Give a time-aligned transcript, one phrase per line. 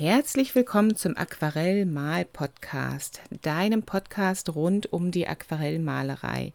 [0.00, 6.54] Herzlich willkommen zum Aquarell-Mal-Podcast, deinem Podcast rund um die Aquarellmalerei.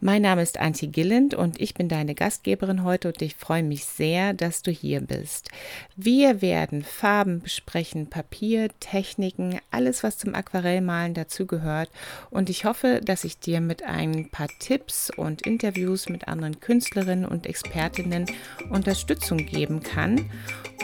[0.00, 3.84] Mein Name ist Antje Gilland und ich bin deine Gastgeberin heute und ich freue mich
[3.84, 5.50] sehr, dass du hier bist.
[5.96, 11.90] Wir werden Farben besprechen, Papier, Techniken, alles, was zum Aquarellmalen dazugehört
[12.30, 17.24] und ich hoffe, dass ich dir mit ein paar Tipps und Interviews mit anderen Künstlerinnen
[17.24, 18.26] und Expertinnen
[18.70, 20.30] Unterstützung geben kann,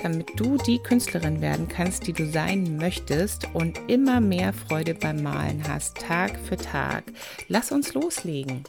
[0.03, 5.23] damit du die Künstlerin werden kannst, die du sein möchtest und immer mehr Freude beim
[5.23, 7.05] Malen hast, Tag für Tag.
[7.49, 8.65] Lass uns loslegen.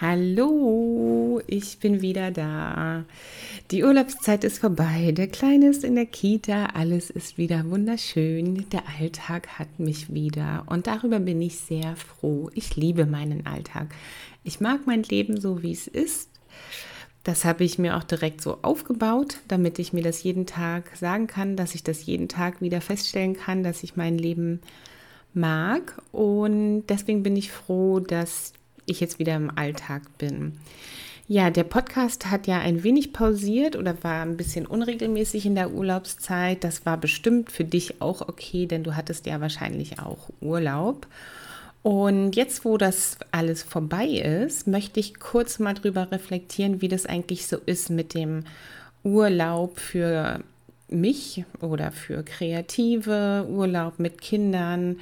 [0.00, 3.04] Hallo, ich bin wieder da.
[3.70, 5.12] Die Urlaubszeit ist vorbei.
[5.12, 6.66] Der Kleine ist in der Kita.
[6.74, 8.68] Alles ist wieder wunderschön.
[8.70, 10.64] Der Alltag hat mich wieder.
[10.66, 12.50] Und darüber bin ich sehr froh.
[12.54, 13.94] Ich liebe meinen Alltag.
[14.42, 16.30] Ich mag mein Leben so, wie es ist.
[17.22, 21.28] Das habe ich mir auch direkt so aufgebaut, damit ich mir das jeden Tag sagen
[21.28, 24.62] kann, dass ich das jeden Tag wieder feststellen kann, dass ich mein Leben
[25.32, 26.02] mag.
[26.10, 28.52] Und deswegen bin ich froh, dass
[28.86, 30.58] ich jetzt wieder im Alltag bin.
[31.32, 35.70] Ja, der Podcast hat ja ein wenig pausiert oder war ein bisschen unregelmäßig in der
[35.70, 36.64] Urlaubszeit.
[36.64, 41.06] Das war bestimmt für dich auch okay, denn du hattest ja wahrscheinlich auch Urlaub.
[41.84, 47.06] Und jetzt, wo das alles vorbei ist, möchte ich kurz mal drüber reflektieren, wie das
[47.06, 48.42] eigentlich so ist mit dem
[49.04, 50.40] Urlaub für
[50.88, 54.98] mich oder für Kreative, Urlaub mit Kindern.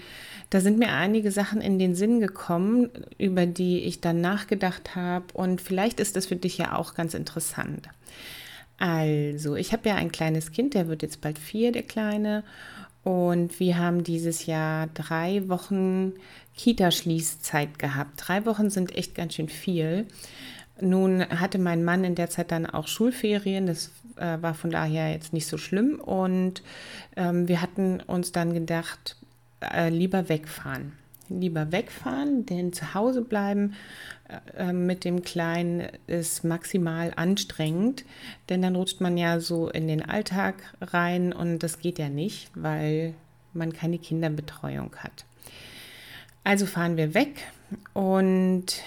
[0.50, 5.26] Da sind mir einige Sachen in den Sinn gekommen, über die ich dann nachgedacht habe
[5.34, 7.88] und vielleicht ist das für dich ja auch ganz interessant.
[8.78, 12.44] Also, ich habe ja ein kleines Kind, der wird jetzt bald vier, der Kleine.
[13.02, 16.12] Und wir haben dieses Jahr drei Wochen
[16.56, 18.12] Kita-Schließzeit gehabt.
[18.16, 20.06] Drei Wochen sind echt ganz schön viel.
[20.80, 25.10] Nun hatte mein Mann in der Zeit dann auch Schulferien, das äh, war von daher
[25.10, 26.62] jetzt nicht so schlimm und
[27.16, 29.16] ähm, wir hatten uns dann gedacht,
[29.60, 30.92] äh, lieber wegfahren.
[31.28, 33.74] Lieber wegfahren, denn zu Hause bleiben
[34.28, 38.04] äh, äh, mit dem Kleinen ist maximal anstrengend,
[38.48, 42.50] denn dann rutscht man ja so in den Alltag rein und das geht ja nicht,
[42.54, 43.14] weil
[43.52, 45.24] man keine Kinderbetreuung hat.
[46.44, 47.44] Also fahren wir weg
[47.92, 48.82] und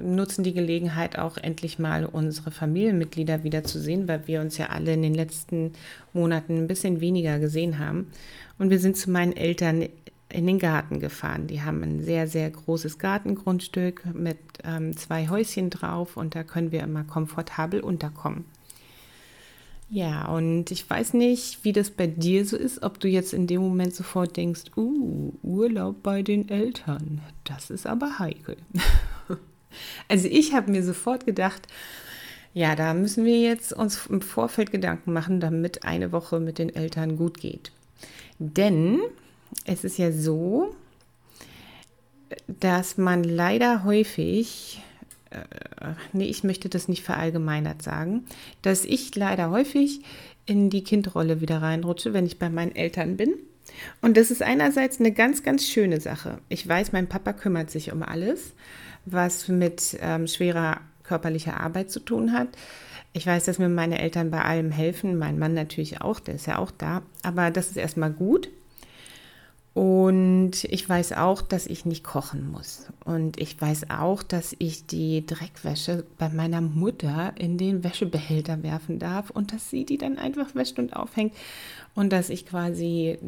[0.00, 5.02] nutzen die Gelegenheit auch endlich mal unsere Familienmitglieder wiederzusehen, weil wir uns ja alle in
[5.02, 5.72] den letzten
[6.12, 8.10] Monaten ein bisschen weniger gesehen haben.
[8.58, 9.88] Und wir sind zu meinen Eltern
[10.28, 11.46] in den Garten gefahren.
[11.46, 16.72] Die haben ein sehr, sehr großes Gartengrundstück mit ähm, zwei Häuschen drauf und da können
[16.72, 18.44] wir immer komfortabel unterkommen.
[19.90, 23.46] Ja, und ich weiß nicht, wie das bei dir so ist, ob du jetzt in
[23.46, 28.56] dem Moment sofort denkst, uh, Urlaub bei den Eltern, das ist aber heikel.
[30.08, 31.66] Also ich habe mir sofort gedacht,
[32.54, 36.74] ja, da müssen wir jetzt uns im Vorfeld Gedanken machen, damit eine Woche mit den
[36.74, 37.72] Eltern gut geht.
[38.38, 39.00] Denn
[39.64, 40.74] es ist ja so,
[42.46, 44.82] dass man leider häufig,
[45.30, 48.24] äh, nee, ich möchte das nicht verallgemeinert sagen,
[48.62, 50.00] dass ich leider häufig
[50.46, 53.34] in die Kindrolle wieder reinrutsche, wenn ich bei meinen Eltern bin.
[54.00, 56.38] Und das ist einerseits eine ganz, ganz schöne Sache.
[56.48, 58.52] Ich weiß, mein Papa kümmert sich um alles
[59.04, 62.48] was mit ähm, schwerer körperlicher Arbeit zu tun hat.
[63.12, 66.46] Ich weiß, dass mir meine Eltern bei allem helfen, mein Mann natürlich auch, der ist
[66.46, 68.50] ja auch da, aber das ist erstmal gut.
[69.74, 72.86] Und ich weiß auch, dass ich nicht kochen muss.
[73.04, 79.00] Und ich weiß auch, dass ich die Dreckwäsche bei meiner Mutter in den Wäschebehälter werfen
[79.00, 81.34] darf und dass sie die dann einfach wäscht und aufhängt.
[81.96, 83.18] Und dass ich quasi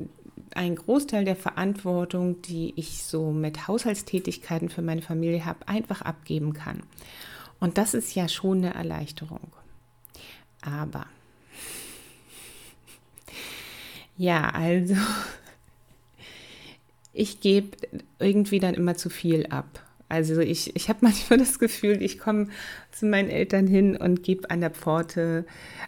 [0.54, 6.52] einen Großteil der Verantwortung, die ich so mit Haushaltstätigkeiten für meine Familie habe, einfach abgeben
[6.52, 6.84] kann.
[7.58, 9.53] Und das ist ja schon eine Erleichterung.
[10.62, 11.06] Aber
[14.16, 14.94] ja, also
[17.16, 17.77] ich gebe
[18.18, 19.83] irgendwie dann immer zu viel ab.
[20.09, 22.48] Also ich, ich habe manchmal das Gefühl, ich komme
[22.92, 25.45] zu meinen Eltern hin und gebe an der Pforte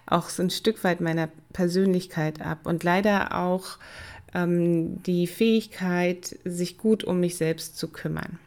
[0.07, 3.79] auch so ein Stück weit meiner Persönlichkeit ab und leider auch
[4.35, 8.39] ähm, die Fähigkeit, sich gut um mich selbst zu kümmern.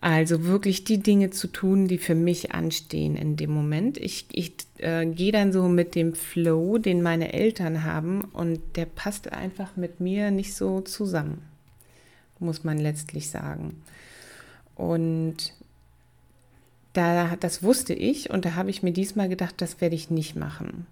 [0.00, 3.98] Also wirklich die Dinge zu tun, die für mich anstehen in dem Moment.
[3.98, 8.86] Ich, ich äh, gehe dann so mit dem Flow, den meine Eltern haben, und der
[8.86, 11.42] passt einfach mit mir nicht so zusammen,
[12.38, 13.82] muss man letztlich sagen.
[14.74, 15.52] Und
[16.94, 20.34] da, das wusste ich und da habe ich mir diesmal gedacht, das werde ich nicht
[20.34, 20.86] machen.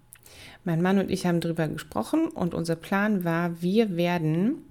[0.63, 4.63] Mein Mann und ich haben darüber gesprochen und unser Plan war, wir werden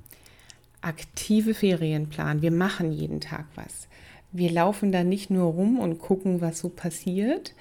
[0.81, 2.41] aktive Ferien planen.
[2.41, 3.89] Wir machen jeden Tag was.
[4.33, 7.55] Wir laufen da nicht nur rum und gucken, was so passiert.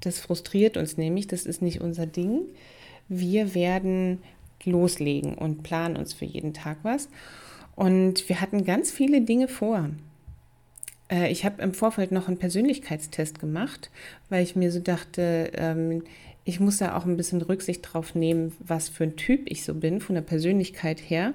[0.00, 2.42] Das frustriert uns nämlich, das ist nicht unser Ding.
[3.08, 4.22] Wir werden
[4.64, 7.08] loslegen und planen uns für jeden Tag was.
[7.74, 9.90] Und wir hatten ganz viele Dinge vor.
[11.10, 13.90] Äh, ich habe im Vorfeld noch einen Persönlichkeitstest gemacht,
[14.28, 16.02] weil ich mir so dachte, ähm,
[16.44, 19.74] ich muss da auch ein bisschen Rücksicht drauf nehmen, was für ein Typ ich so
[19.74, 21.34] bin, von der Persönlichkeit her.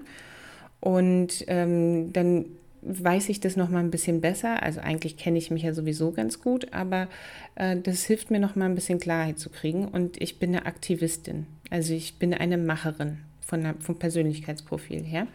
[0.79, 2.45] Und ähm, dann
[2.81, 4.63] weiß ich das noch mal ein bisschen besser.
[4.63, 7.07] Also eigentlich kenne ich mich ja sowieso ganz gut, aber
[7.55, 9.87] äh, das hilft mir noch mal ein bisschen Klarheit zu kriegen.
[9.87, 15.27] Und ich bin eine Aktivistin, also ich bin eine Macherin von der, vom Persönlichkeitsprofil her.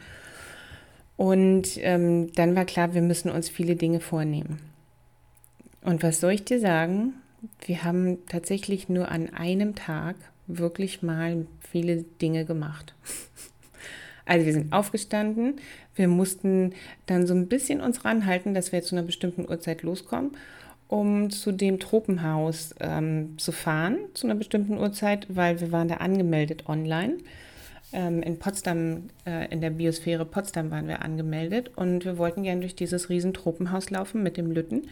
[1.17, 4.59] Und ähm, dann war klar, wir müssen uns viele Dinge vornehmen.
[5.83, 7.15] Und was soll ich dir sagen?
[7.65, 10.17] Wir haben tatsächlich nur an einem Tag
[10.47, 12.95] wirklich mal viele Dinge gemacht.
[14.29, 15.61] Also wir sind aufgestanden,
[15.97, 16.75] wir mussten
[17.07, 20.33] dann so ein bisschen uns ranhalten, dass wir zu einer bestimmten Uhrzeit loskommen,
[20.89, 25.97] um zu dem Tropenhaus ähm, zu fahren, zu einer bestimmten Uhrzeit, weil wir waren da
[25.97, 27.19] angemeldet online.
[27.93, 32.61] Ähm, in Potsdam, äh, in der Biosphäre Potsdam waren wir angemeldet und wir wollten gerne
[32.61, 34.89] durch dieses riesen Tropenhaus laufen mit dem Lütten,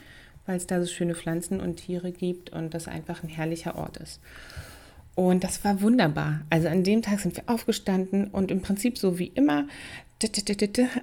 [0.46, 3.96] weil es da so schöne Pflanzen und Tiere gibt und das einfach ein herrlicher Ort
[3.98, 4.20] ist.
[5.14, 6.40] Und das war wunderbar.
[6.50, 9.68] Also an dem Tag sind wir aufgestanden und im Prinzip so wie immer,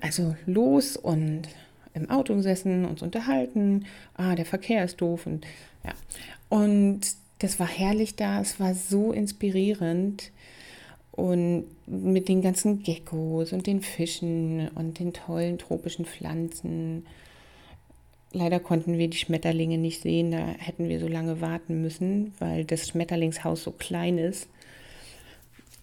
[0.02, 1.44] also los und
[1.94, 3.86] im Auto gesessen, uns unterhalten.
[4.16, 5.46] Ah, der Verkehr ist doof und
[5.84, 5.94] ja.
[6.50, 7.02] Und
[7.40, 10.32] das war herrlich da, es war so inspirierend
[11.12, 17.06] und mit den ganzen Geckos und den Fischen und den tollen tropischen Pflanzen.
[18.32, 22.64] Leider konnten wir die Schmetterlinge nicht sehen, da hätten wir so lange warten müssen, weil
[22.64, 24.48] das Schmetterlingshaus so klein ist.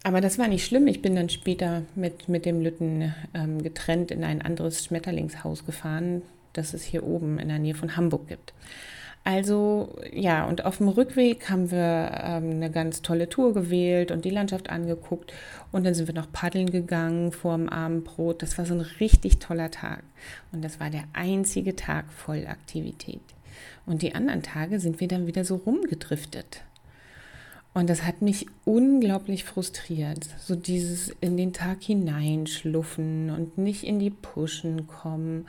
[0.04, 0.86] Aber das war nicht schlimm.
[0.86, 6.22] Ich bin dann später mit, mit dem Lütten ähm, getrennt in ein anderes Schmetterlingshaus gefahren,
[6.52, 8.54] das es hier oben in der Nähe von Hamburg gibt.
[9.24, 14.24] Also ja, und auf dem Rückweg haben wir ähm, eine ganz tolle Tour gewählt und
[14.24, 15.34] die Landschaft angeguckt.
[15.72, 18.42] Und dann sind wir noch paddeln gegangen vor dem Abendbrot.
[18.42, 20.02] Das war so ein richtig toller Tag.
[20.52, 23.20] Und das war der einzige Tag voll Aktivität.
[23.84, 26.62] Und die anderen Tage sind wir dann wieder so rumgedriftet.
[27.74, 30.26] Und das hat mich unglaublich frustriert.
[30.40, 35.46] So dieses in den Tag hineinschluffen und nicht in die Pushen kommen.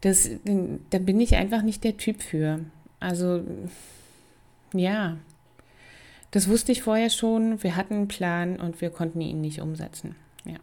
[0.00, 0.30] Das,
[0.90, 2.60] da bin ich einfach nicht der Typ für.
[3.00, 3.42] Also
[4.72, 5.18] ja,
[6.30, 7.62] das wusste ich vorher schon.
[7.62, 10.16] Wir hatten einen Plan und wir konnten ihn nicht umsetzen.
[10.44, 10.58] Ja.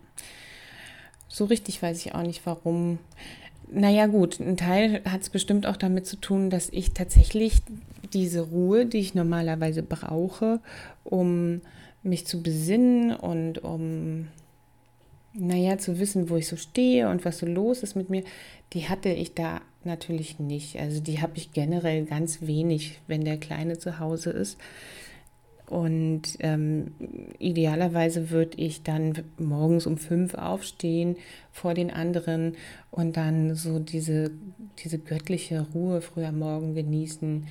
[1.27, 2.99] So richtig weiß ich auch nicht warum.
[3.73, 7.61] Naja gut, ein Teil hat es bestimmt auch damit zu tun, dass ich tatsächlich
[8.13, 10.59] diese Ruhe, die ich normalerweise brauche,
[11.05, 11.61] um
[12.03, 14.27] mich zu besinnen und um,
[15.33, 18.23] naja, zu wissen, wo ich so stehe und was so los ist mit mir,
[18.73, 20.77] die hatte ich da natürlich nicht.
[20.77, 24.57] Also die habe ich generell ganz wenig, wenn der Kleine zu Hause ist.
[25.71, 26.91] Und ähm,
[27.39, 31.15] idealerweise würde ich dann morgens um fünf aufstehen
[31.49, 32.57] vor den anderen
[32.89, 34.31] und dann so diese,
[34.79, 37.47] diese göttliche Ruhe früher Morgen genießen,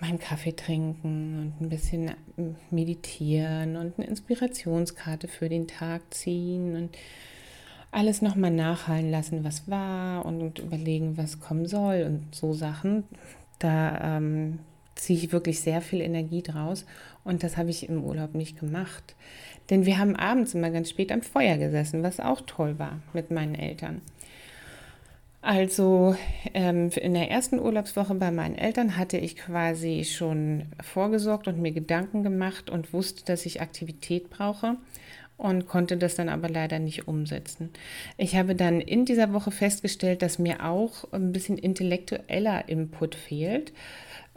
[0.00, 2.10] meinen Kaffee trinken und ein bisschen
[2.72, 6.98] meditieren und eine Inspirationskarte für den Tag ziehen und
[7.92, 13.04] alles nochmal nachhallen lassen, was war und überlegen, was kommen soll und so Sachen.
[13.60, 14.58] Da ähm,
[14.98, 16.84] ziehe ich wirklich sehr viel Energie draus
[17.28, 19.14] und das habe ich im Urlaub nicht gemacht.
[19.70, 23.30] Denn wir haben abends immer ganz spät am Feuer gesessen, was auch toll war mit
[23.30, 24.00] meinen Eltern.
[25.42, 26.16] Also
[26.54, 31.72] ähm, in der ersten Urlaubswoche bei meinen Eltern hatte ich quasi schon vorgesorgt und mir
[31.72, 34.76] Gedanken gemacht und wusste, dass ich Aktivität brauche
[35.36, 37.70] und konnte das dann aber leider nicht umsetzen.
[38.16, 43.72] Ich habe dann in dieser Woche festgestellt, dass mir auch ein bisschen intellektueller Input fehlt.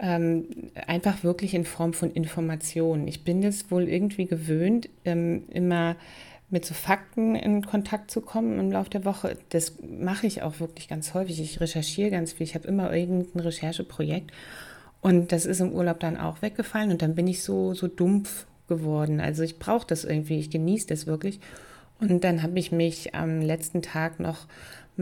[0.03, 0.47] Ähm,
[0.87, 3.07] einfach wirklich in Form von Informationen.
[3.07, 5.95] Ich bin es wohl irgendwie gewöhnt, ähm, immer
[6.49, 9.37] mit so Fakten in Kontakt zu kommen im Laufe der Woche.
[9.49, 11.39] Das mache ich auch wirklich ganz häufig.
[11.39, 12.43] Ich recherchiere ganz viel.
[12.43, 14.31] Ich habe immer irgendein Rechercheprojekt.
[15.01, 16.91] Und das ist im Urlaub dann auch weggefallen.
[16.91, 19.19] Und dann bin ich so, so dumpf geworden.
[19.19, 21.39] Also ich brauche das irgendwie, ich genieße das wirklich.
[21.99, 24.47] Und dann habe ich mich am letzten Tag noch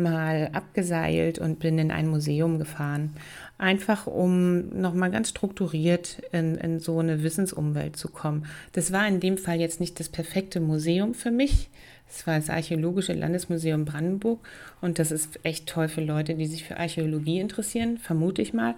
[0.01, 3.13] mal abgeseilt und bin in ein Museum gefahren.
[3.57, 8.45] Einfach um nochmal ganz strukturiert in, in so eine Wissensumwelt zu kommen.
[8.73, 11.69] Das war in dem Fall jetzt nicht das perfekte Museum für mich.
[12.09, 14.39] Es war das Archäologische Landesmuseum Brandenburg
[14.81, 18.75] und das ist echt toll für Leute, die sich für Archäologie interessieren, vermute ich mal.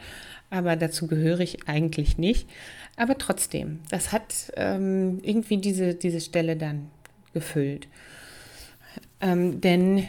[0.50, 2.50] Aber dazu gehöre ich eigentlich nicht.
[2.98, 6.90] Aber trotzdem, das hat ähm, irgendwie diese, diese Stelle dann
[7.34, 7.88] gefüllt.
[9.22, 10.06] Ähm, denn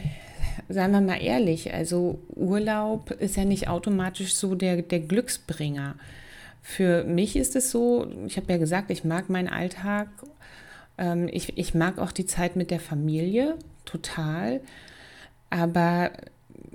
[0.69, 5.95] seien wir mal ehrlich, also Urlaub ist ja nicht automatisch so der, der Glücksbringer.
[6.61, 10.07] Für mich ist es so, ich habe ja gesagt, ich mag meinen Alltag,
[10.97, 14.61] ähm, ich, ich mag auch die Zeit mit der Familie total,
[15.49, 16.11] aber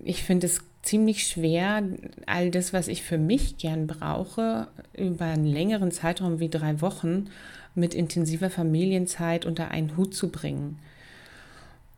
[0.05, 1.83] ich finde es ziemlich schwer,
[2.27, 7.27] all das, was ich für mich gern brauche, über einen längeren Zeitraum wie drei Wochen
[7.75, 10.79] mit intensiver Familienzeit unter einen Hut zu bringen.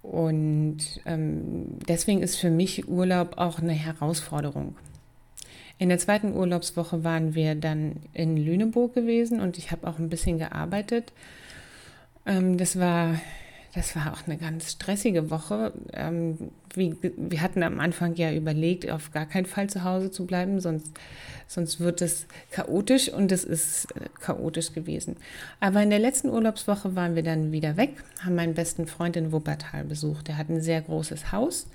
[0.02, 4.74] Und ähm, deswegen ist für mich Urlaub auch eine Herausforderung.
[5.78, 10.10] In der zweiten Urlaubswoche waren wir dann in Lüneburg gewesen und ich habe auch ein
[10.10, 11.12] bisschen gearbeitet.
[12.26, 13.20] Ähm, das war
[13.74, 15.72] das war auch eine ganz stressige Woche.
[15.92, 20.26] Ähm, wie, wir hatten am Anfang ja überlegt, auf gar keinen Fall zu Hause zu
[20.26, 20.90] bleiben, sonst,
[21.46, 25.16] sonst wird es chaotisch und es ist äh, chaotisch gewesen.
[25.60, 29.30] Aber in der letzten Urlaubswoche waren wir dann wieder weg, haben meinen besten Freund in
[29.30, 30.28] Wuppertal besucht.
[30.28, 31.68] Der hat ein sehr großes Haus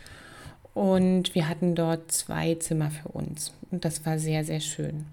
[0.73, 3.53] und wir hatten dort zwei Zimmer für uns.
[3.71, 5.05] Und das war sehr, sehr schön.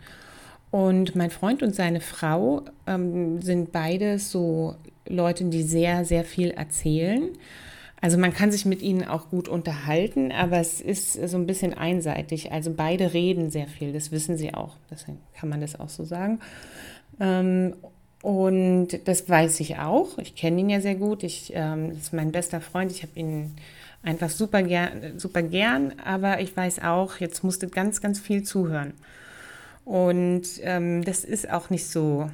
[0.72, 4.74] Und mein Freund und seine Frau ähm, sind beide so
[5.09, 7.28] Leute, die sehr, sehr viel erzählen.
[8.00, 11.73] Also man kann sich mit ihnen auch gut unterhalten, aber es ist so ein bisschen
[11.73, 12.50] einseitig.
[12.50, 14.76] Also beide reden sehr viel, das wissen sie auch.
[14.90, 16.40] Deswegen kann man das auch so sagen.
[17.21, 17.75] Ähm,
[18.23, 20.18] und das weiß ich auch.
[20.18, 21.23] Ich kenne ihn ja sehr gut.
[21.23, 22.90] Ich, ähm, das ist mein bester Freund.
[22.90, 23.54] Ich habe ihn
[24.02, 28.94] einfach super gern, super gern, aber ich weiß auch, jetzt musste ganz, ganz viel zuhören.
[29.85, 32.30] Und ähm, das ist auch nicht so,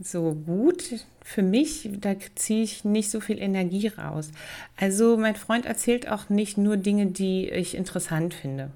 [0.00, 1.88] so gut für mich.
[2.00, 4.30] Da ziehe ich nicht so viel Energie raus.
[4.76, 8.70] Also mein Freund erzählt auch nicht nur Dinge, die ich interessant finde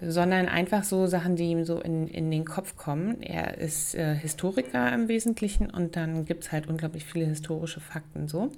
[0.00, 3.20] sondern einfach so Sachen, die ihm so in, in den Kopf kommen.
[3.22, 8.26] Er ist äh, Historiker im Wesentlichen und dann gibt es halt unglaublich viele historische Fakten
[8.26, 8.50] so.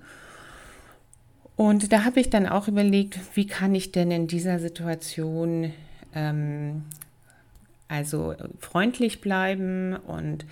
[1.56, 5.73] Und da habe ich dann auch überlegt, wie kann ich denn in dieser Situation
[6.14, 6.85] ähm,
[7.88, 10.47] also freundlich bleiben und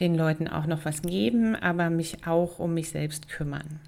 [0.00, 3.80] den Leuten auch noch was geben, aber mich auch um mich selbst kümmern.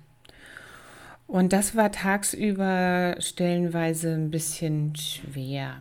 [1.27, 5.77] Und das war tagsüber stellenweise ein bisschen schwer.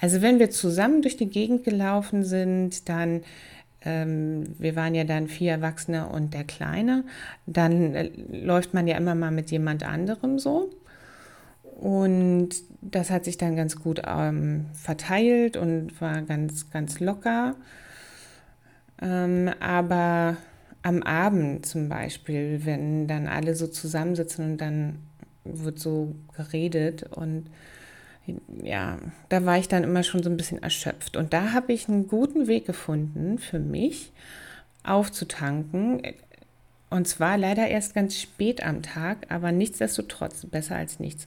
[0.00, 3.22] Also wenn wir zusammen durch die Gegend gelaufen sind, dann,
[3.82, 7.04] ähm, wir waren ja dann vier Erwachsene und der Kleine,
[7.46, 10.70] dann äh, läuft man ja immer mal mit jemand anderem so.
[11.62, 12.50] Und
[12.82, 17.54] das hat sich dann ganz gut ähm, verteilt und war ganz, ganz locker.
[19.00, 20.36] Ähm, aber
[20.82, 24.98] am Abend zum Beispiel, wenn dann alle so zusammensitzen und dann
[25.44, 27.46] wird so geredet und
[28.62, 31.16] ja, da war ich dann immer schon so ein bisschen erschöpft.
[31.16, 34.12] Und da habe ich einen guten Weg gefunden für mich
[34.84, 36.02] aufzutanken.
[36.90, 41.26] Und zwar leider erst ganz spät am Tag, aber nichtsdestotrotz besser als nichts.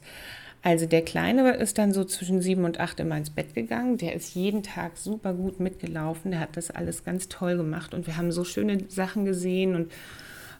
[0.64, 3.98] Also der Kleine ist dann so zwischen sieben und acht immer ins Bett gegangen.
[3.98, 6.30] Der ist jeden Tag super gut mitgelaufen.
[6.30, 9.92] Der hat das alles ganz toll gemacht und wir haben so schöne Sachen gesehen und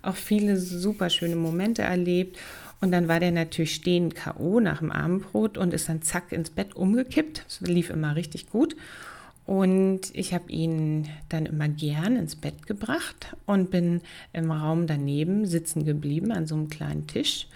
[0.03, 2.39] auch viele super schöne Momente erlebt.
[2.83, 4.61] Und dann war der natürlich stehend K.O.
[4.61, 7.43] nach dem Abendbrot und ist dann zack ins Bett umgekippt.
[7.47, 8.77] Das lief immer richtig gut.
[9.47, 14.03] Und ich habe ihn dann immer gern ins Bett gebracht und bin
[14.35, 17.49] im Raum daneben sitzen geblieben an so einem kleinen Tisch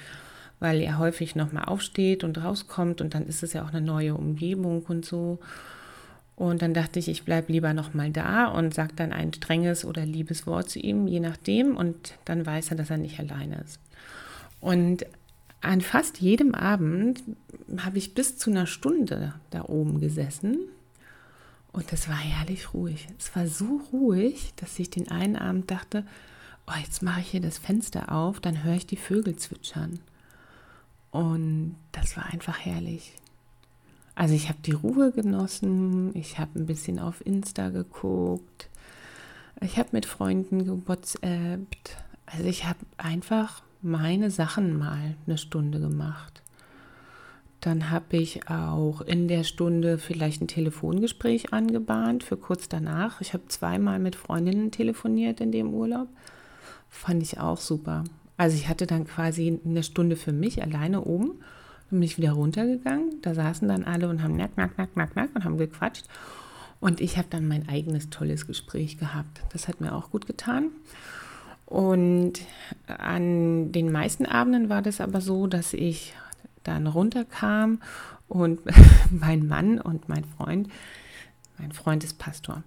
[0.61, 4.15] weil er häufig nochmal aufsteht und rauskommt und dann ist es ja auch eine neue
[4.15, 5.38] Umgebung und so.
[6.37, 10.07] Und dann dachte ich, ich bleibe lieber nochmal da und sage dann ein strenges oder
[10.07, 11.77] liebes Wort zu ihm, je nachdem.
[11.77, 13.81] Und dann weiß er, dass er nicht alleine ist.
[14.61, 15.05] Und
[15.61, 17.25] an fast jedem Abend
[17.79, 20.59] habe ich bis zu einer Stunde da oben gesessen.
[21.73, 23.09] Und es war herrlich ruhig.
[23.19, 26.05] Es war so ruhig, dass ich den einen Abend dachte,
[26.69, 29.99] oh, jetzt mache ich hier das Fenster auf, dann höre ich die Vögel zwitschern.
[31.11, 33.15] Und das war einfach herrlich.
[34.15, 38.69] Also ich habe die Ruhe genossen, ich habe ein bisschen auf Insta geguckt,
[39.61, 41.97] ich habe mit Freunden gewhatsappt.
[42.27, 46.43] Also ich habe einfach meine Sachen mal eine Stunde gemacht.
[47.61, 53.21] Dann habe ich auch in der Stunde vielleicht ein Telefongespräch angebahnt für kurz danach.
[53.21, 56.09] Ich habe zweimal mit Freundinnen telefoniert in dem Urlaub.
[56.88, 58.05] Fand ich auch super.
[58.38, 61.33] Also ich hatte dann quasi eine Stunde für mich alleine oben.
[61.90, 63.21] Bin ich wieder runtergegangen.
[63.21, 66.07] Da saßen dann alle und haben nack, nack, nack, nack, nack und haben gequatscht.
[66.80, 69.42] Und ich habe dann mein eigenes tolles Gespräch gehabt.
[69.52, 70.71] Das hat mir auch gut getan.
[71.66, 72.40] Und
[72.87, 76.14] an den meisten Abenden war das aber so, dass ich
[76.62, 77.80] dann runterkam
[78.28, 78.61] und
[79.11, 80.68] mein Mann und mein Freund,
[81.59, 82.62] mein Freund ist Pastor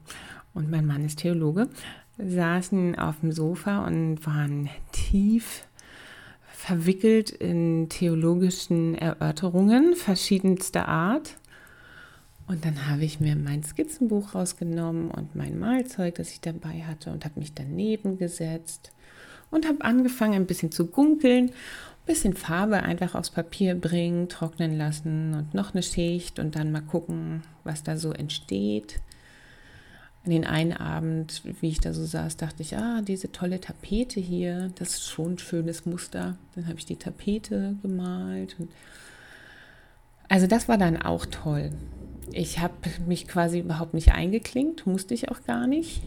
[0.54, 1.70] und mein Mann ist Theologe,
[2.18, 5.66] saßen auf dem Sofa und waren tief
[6.54, 11.38] verwickelt in theologischen Erörterungen verschiedenster Art.
[12.48, 17.12] Und dann habe ich mir mein Skizzenbuch rausgenommen und mein Malzeug, das ich dabei hatte,
[17.12, 18.92] und habe mich daneben gesetzt
[19.52, 24.78] und habe angefangen, ein bisschen zu gunkeln, ein bisschen Farbe einfach aufs Papier bringen, trocknen
[24.78, 29.00] lassen und noch eine Schicht und dann mal gucken, was da so entsteht.
[30.24, 34.20] An den einen Abend, wie ich da so saß, dachte ich, ah, diese tolle Tapete
[34.20, 36.38] hier, das ist schon ein schönes Muster.
[36.54, 38.56] Dann habe ich die Tapete gemalt.
[40.30, 41.72] also das war dann auch toll.
[42.32, 42.74] Ich habe
[43.08, 46.04] mich quasi überhaupt nicht eingeklinkt, musste ich auch gar nicht,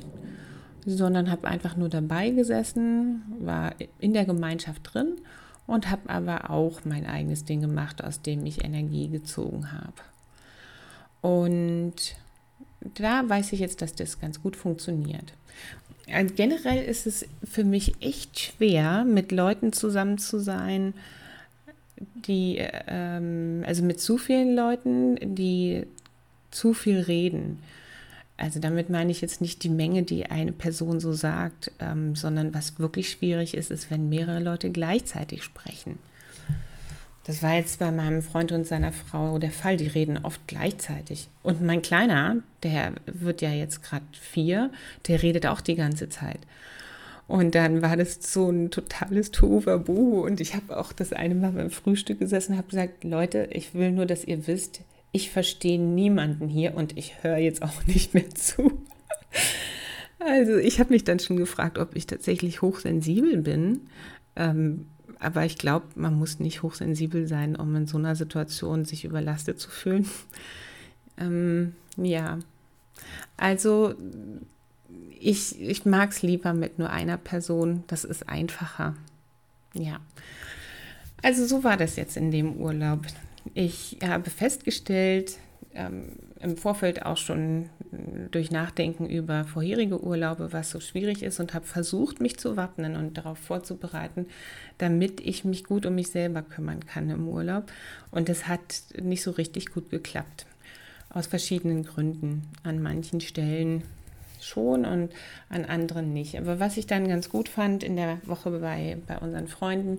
[0.86, 5.16] sondern habe einfach nur dabei gesessen, war in der Gemeinschaft drin
[5.66, 9.94] und habe aber auch mein eigenes Ding gemacht, aus dem ich Energie gezogen habe.
[11.20, 12.16] Und
[12.80, 15.32] da weiß ich jetzt, dass das ganz gut funktioniert.
[16.12, 20.92] Also generell ist es für mich echt schwer, mit Leuten zusammen zu sein,
[22.26, 25.86] die, ähm, also mit zu vielen Leuten, die
[26.50, 27.58] zu viel reden.
[28.36, 32.52] Also damit meine ich jetzt nicht die Menge, die eine Person so sagt, ähm, sondern
[32.52, 35.98] was wirklich schwierig ist, ist, wenn mehrere Leute gleichzeitig sprechen.
[37.24, 39.78] Das war jetzt bei meinem Freund und seiner Frau der Fall.
[39.78, 41.28] Die reden oft gleichzeitig.
[41.42, 44.70] Und mein Kleiner, der wird ja jetzt gerade vier,
[45.08, 46.40] der redet auch die ganze Zeit.
[47.26, 50.20] Und dann war das so ein totales Tohuwabohu.
[50.20, 53.72] Und ich habe auch das eine Mal beim Frühstück gesessen und habe gesagt, Leute, ich
[53.72, 58.12] will nur, dass ihr wisst, ich verstehe niemanden hier und ich höre jetzt auch nicht
[58.12, 58.84] mehr zu.
[60.18, 63.88] Also ich habe mich dann schon gefragt, ob ich tatsächlich hochsensibel bin.
[64.36, 64.86] Ähm,
[65.24, 69.60] aber ich glaube, man muss nicht hochsensibel sein, um in so einer Situation sich überlastet
[69.60, 70.08] zu fühlen.
[71.16, 72.40] Ähm, ja,
[73.36, 73.94] also
[75.20, 77.84] ich, ich mag es lieber mit nur einer Person.
[77.86, 78.96] Das ist einfacher.
[79.74, 80.00] Ja.
[81.22, 83.06] Also so war das jetzt in dem Urlaub.
[83.54, 85.38] Ich habe festgestellt,
[85.72, 87.70] ähm, im Vorfeld auch schon
[88.30, 92.96] durch Nachdenken über vorherige Urlaube, was so schwierig ist und habe versucht, mich zu wappnen
[92.96, 94.26] und darauf vorzubereiten,
[94.78, 97.70] damit ich mich gut um mich selber kümmern kann im Urlaub.
[98.10, 100.46] Und es hat nicht so richtig gut geklappt.
[101.10, 102.42] Aus verschiedenen Gründen.
[102.62, 103.82] An manchen Stellen
[104.40, 105.12] schon und
[105.48, 106.36] an anderen nicht.
[106.36, 109.98] Aber was ich dann ganz gut fand in der Woche bei, bei unseren Freunden,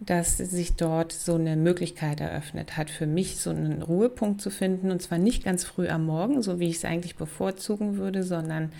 [0.00, 4.90] dass sich dort so eine Möglichkeit eröffnet hat, für mich so einen Ruhepunkt zu finden.
[4.90, 8.72] Und zwar nicht ganz früh am Morgen, so wie ich es eigentlich bevorzugen würde, sondern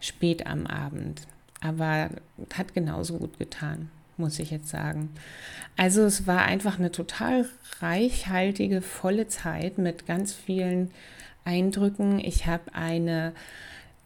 [0.00, 1.22] spät am Abend.
[1.60, 2.10] Aber
[2.54, 5.10] hat genauso gut getan, muss ich jetzt sagen.
[5.76, 7.46] Also es war einfach eine total
[7.80, 10.92] reichhaltige, volle Zeit mit ganz vielen
[11.44, 12.20] Eindrücken.
[12.20, 13.32] Ich habe eine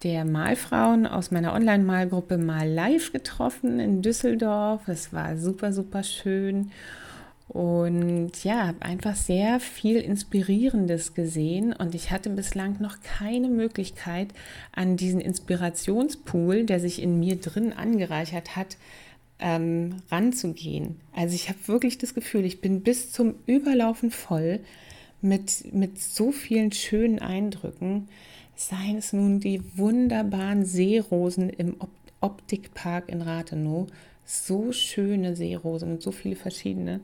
[0.05, 4.83] der Malfrauen aus meiner Online-Malgruppe mal live getroffen in Düsseldorf.
[4.85, 6.69] Das war super, super schön.
[7.47, 14.27] Und ja, habe einfach sehr viel Inspirierendes gesehen und ich hatte bislang noch keine Möglichkeit,
[14.71, 18.77] an diesen Inspirationspool, der sich in mir drin angereichert hat,
[19.39, 20.99] ähm, ranzugehen.
[21.15, 24.59] Also ich habe wirklich das Gefühl, ich bin bis zum Überlaufen voll
[25.21, 28.07] mit, mit so vielen schönen Eindrücken.
[28.55, 31.75] Seien es nun die wunderbaren Seerosen im
[32.21, 33.87] Optikpark in Rathenow,
[34.23, 37.01] so schöne Seerosen und so viele verschiedene.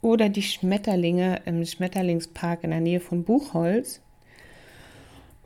[0.00, 4.00] Oder die Schmetterlinge im Schmetterlingspark in der Nähe von Buchholz.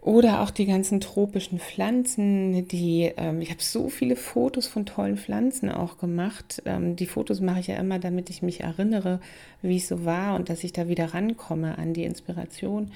[0.01, 5.17] Oder auch die ganzen tropischen Pflanzen, die, ähm, ich habe so viele Fotos von tollen
[5.17, 6.63] Pflanzen auch gemacht.
[6.67, 9.21] Ähm, die Fotos mache ich ja immer, damit ich mich erinnere,
[9.61, 12.93] wie es so war und dass ich da wieder rankomme an die Inspiration.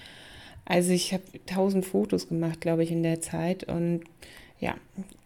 [0.65, 3.65] Also ich habe tausend Fotos gemacht, glaube ich, in der Zeit.
[3.65, 4.03] Und
[4.61, 4.77] ja,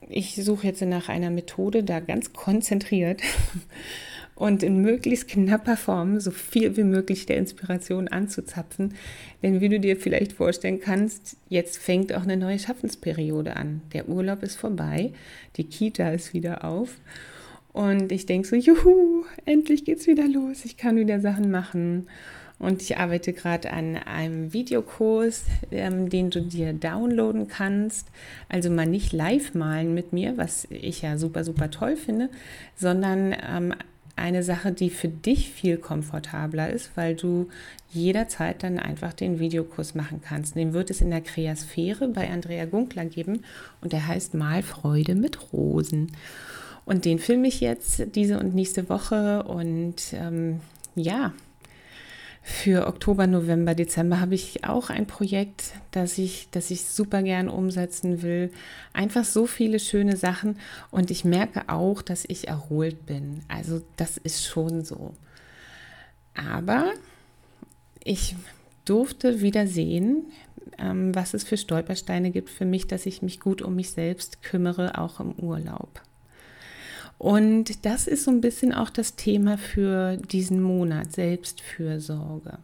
[0.09, 3.21] ich suche jetzt nach einer Methode, da ganz konzentriert
[4.35, 8.95] und in möglichst knapper Form so viel wie möglich der Inspiration anzuzapfen.
[9.43, 13.83] Denn wie du dir vielleicht vorstellen kannst, jetzt fängt auch eine neue Schaffensperiode an.
[13.93, 15.13] Der Urlaub ist vorbei,
[15.57, 16.97] die Kita ist wieder auf.
[17.77, 22.07] Und ich denke so, juhu, endlich geht's wieder los, ich kann wieder Sachen machen.
[22.59, 28.09] Und ich arbeite gerade an einem Videokurs, ähm, den du dir downloaden kannst.
[28.49, 32.31] Also mal nicht live malen mit mir, was ich ja super, super toll finde,
[32.77, 33.75] sondern ähm,
[34.17, 37.51] eine Sache, die für dich viel komfortabler ist, weil du
[37.91, 40.57] jederzeit dann einfach den Videokurs machen kannst.
[40.57, 43.45] Den wird es in der Kreasphäre bei Andrea Gunkler geben
[43.83, 46.13] und der heißt Malfreude mit Rosen.
[46.87, 50.61] Und den filme ich jetzt diese und nächste Woche und ähm,
[50.95, 51.35] ja,
[52.43, 57.49] für Oktober, November, Dezember habe ich auch ein Projekt, das ich, das ich super gern
[57.49, 58.53] umsetzen will.
[58.93, 60.61] Einfach so viele schöne Sachen
[60.93, 63.41] und ich merke auch, dass ich erholt bin.
[63.49, 65.13] Also das ist schon so.
[66.35, 66.93] Aber
[68.05, 68.37] ich
[68.85, 70.27] durfte wieder sehen,
[70.79, 74.45] ähm, was es für Stolpersteine gibt für mich, dass ich mich gut um mich selbst
[74.45, 76.01] kümmere, auch im Urlaub.
[77.19, 82.59] Und das ist so ein bisschen auch das Thema für diesen Monat, Selbstfürsorge.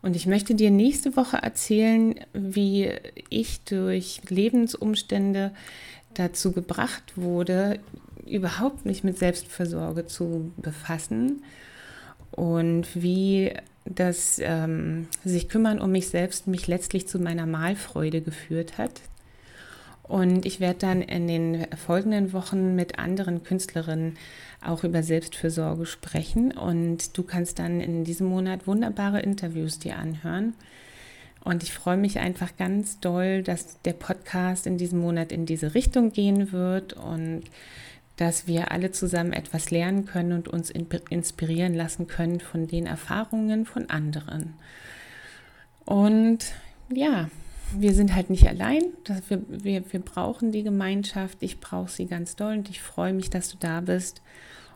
[0.00, 2.92] Und ich möchte dir nächste Woche erzählen, wie
[3.30, 5.52] ich durch Lebensumstände
[6.14, 7.80] dazu gebracht wurde,
[8.26, 11.42] überhaupt mich mit Selbstfürsorge zu befassen
[12.30, 13.52] und wie
[13.84, 19.00] das ähm, sich kümmern um mich selbst mich letztlich zu meiner Malfreude geführt hat.
[20.08, 24.16] Und ich werde dann in den folgenden Wochen mit anderen Künstlerinnen
[24.64, 26.52] auch über Selbstfürsorge sprechen.
[26.52, 30.54] Und du kannst dann in diesem Monat wunderbare Interviews dir anhören.
[31.44, 35.74] Und ich freue mich einfach ganz doll, dass der Podcast in diesem Monat in diese
[35.74, 37.44] Richtung gehen wird und
[38.16, 43.64] dass wir alle zusammen etwas lernen können und uns inspirieren lassen können von den Erfahrungen
[43.64, 44.54] von anderen.
[45.84, 46.38] Und
[46.92, 47.30] ja,
[47.76, 48.82] wir sind halt nicht allein.
[49.28, 51.38] Wir, wir, wir brauchen die Gemeinschaft.
[51.40, 54.22] Ich brauche sie ganz doll und ich freue mich, dass du da bist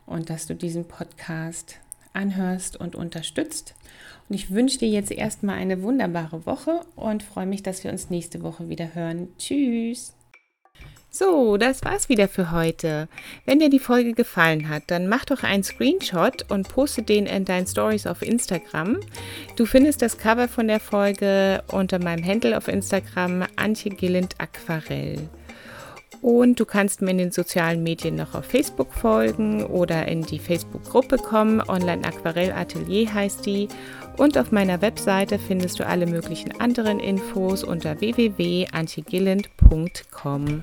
[0.06, 1.78] und dass du diesen Podcast
[2.12, 3.74] anhörst und unterstützt.
[4.28, 8.10] Und ich wünsche dir jetzt erstmal eine wunderbare Woche und freue mich, dass wir uns
[8.10, 9.28] nächste Woche wieder hören.
[9.38, 10.14] Tschüss!
[11.14, 13.06] So, das war's wieder für heute.
[13.44, 17.44] Wenn dir die Folge gefallen hat, dann mach doch einen Screenshot und poste den in
[17.44, 18.98] deinen Stories auf Instagram.
[19.56, 25.28] Du findest das Cover von der Folge unter meinem Handle auf Instagram Antje Gilland Aquarell.
[26.22, 30.38] Und du kannst mir in den sozialen Medien noch auf Facebook folgen oder in die
[30.38, 31.60] Facebook-Gruppe kommen.
[31.60, 33.68] Online Aquarell Atelier heißt die.
[34.16, 40.62] Und auf meiner Webseite findest du alle möglichen anderen Infos unter www.antjegilland.com.